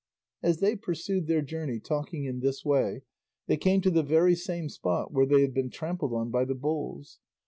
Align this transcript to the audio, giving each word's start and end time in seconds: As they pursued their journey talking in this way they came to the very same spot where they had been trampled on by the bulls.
As 0.41 0.61
they 0.61 0.75
pursued 0.75 1.27
their 1.27 1.43
journey 1.43 1.79
talking 1.79 2.25
in 2.25 2.39
this 2.39 2.65
way 2.65 3.03
they 3.45 3.55
came 3.55 3.81
to 3.81 3.91
the 3.91 4.01
very 4.01 4.33
same 4.33 4.67
spot 4.67 5.13
where 5.13 5.27
they 5.27 5.41
had 5.41 5.53
been 5.53 5.69
trampled 5.69 6.11
on 6.15 6.31
by 6.31 6.43
the 6.43 6.55
bulls. 6.55 7.19